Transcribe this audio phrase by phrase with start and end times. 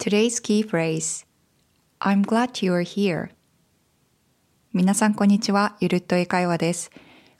[0.00, 1.26] Today's key phrase
[2.00, 3.28] I'm glad you're here
[4.72, 5.76] 皆さんこんにちは。
[5.78, 6.90] ゆるっと英会話です。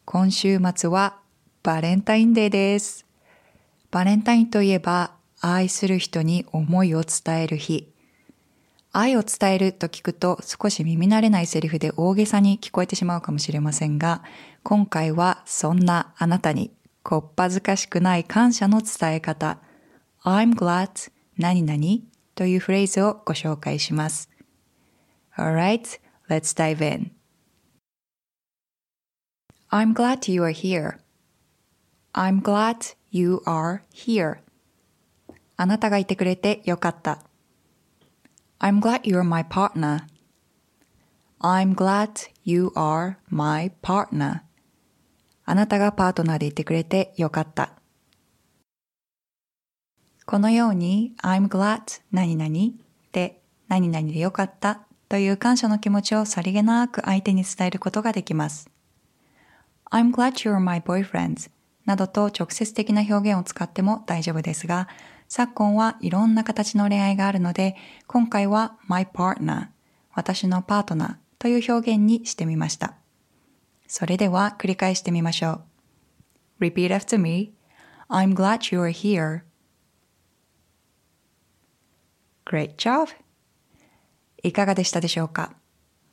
[0.04, 1.21] 今週末は
[1.62, 3.07] バレンタインデーです。
[3.91, 7.95] バレンタインといえば愛する人に思いを伝える日。
[8.92, 14.22] 愛を伝えると聞くと少し耳慣れないセリフで大げさに聞こえてしまうかもしれませんが、
[14.64, 16.74] 今回はそんなあなたに
[17.04, 19.56] こっぱずかしくない感謝の伝え方、
[20.22, 22.20] I'm glad 何々？
[22.41, 24.30] というフレーズをご紹介します。
[25.37, 27.10] Alright, let's dive in.
[29.70, 31.01] I'm glad you are here.
[32.15, 34.38] I'm glad you are here.
[35.59, 37.23] あなたがいてくれてよかった。
[38.59, 40.04] I'm glad you're my partner.
[41.43, 44.41] I'm glad you are my partner.
[45.45, 47.80] あなたがパートナーでいてくれてよかった。
[50.30, 52.79] このように I'm glad 何々
[53.11, 58.71] で何々でよかったという感謝の気持ちをさりげなく相手に伝えることができます。
[59.91, 61.51] I'm glad you're my boyfriend
[61.85, 64.87] などと直接的な表現を使っても大丈夫ですが、
[65.27, 67.75] 昨今はいろんな形の恋愛があるので、
[68.06, 69.66] 今回は my partner
[70.15, 72.94] 私のパートナーという表現にしてみました。
[73.88, 75.62] それでは繰り返してみましょ
[76.60, 76.66] う。
[76.66, 77.50] Repeat after me.
[78.09, 79.50] I'm glad you're here.
[82.50, 83.06] Great job!
[84.43, 85.54] いかがでしたでしょうか？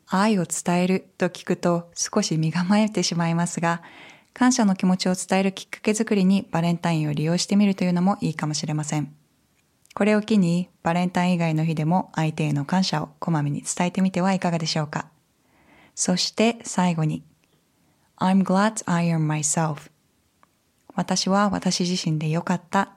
[0.05, 3.81] 愛を伝えると聞くと少し身構えてしまいますが、
[4.35, 9.15] 感謝の気持ちを伝えるきっかけ作りにバレンタインを利用してみるというのもいいかもしれません。
[9.95, 15.07] これを機にバレンタイン以外の日でも相手への感謝をこまめに伝えてみてはいかがでしょうか？
[15.95, 17.23] そして最後に
[18.19, 19.89] I'm glad I am myself
[20.93, 22.93] 私は私自身でよかった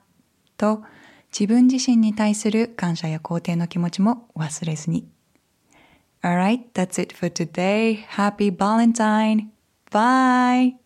[0.57, 0.83] と
[1.32, 5.08] 自分自身に対する感謝や肯定の気持ちも忘れずに。
[6.22, 8.04] Alright, that's it for today.
[8.06, 9.48] Happy Valentine!
[9.90, 10.76] Bye!